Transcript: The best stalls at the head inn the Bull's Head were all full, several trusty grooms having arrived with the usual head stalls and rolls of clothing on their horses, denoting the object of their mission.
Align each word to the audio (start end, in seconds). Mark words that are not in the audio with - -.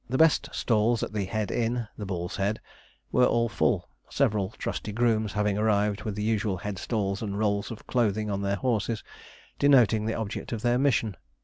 The 0.09 0.17
best 0.17 0.49
stalls 0.51 1.03
at 1.03 1.13
the 1.13 1.25
head 1.25 1.51
inn 1.51 1.87
the 1.95 2.07
Bull's 2.07 2.37
Head 2.37 2.59
were 3.11 3.27
all 3.27 3.47
full, 3.47 3.87
several 4.09 4.49
trusty 4.57 4.91
grooms 4.91 5.33
having 5.33 5.59
arrived 5.59 6.01
with 6.01 6.15
the 6.15 6.23
usual 6.23 6.57
head 6.57 6.79
stalls 6.79 7.21
and 7.21 7.37
rolls 7.37 7.69
of 7.69 7.85
clothing 7.85 8.31
on 8.31 8.41
their 8.41 8.55
horses, 8.55 9.03
denoting 9.59 10.07
the 10.07 10.15
object 10.15 10.51
of 10.53 10.63
their 10.63 10.79
mission. 10.79 11.15